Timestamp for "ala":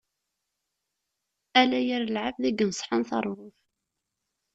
1.59-1.79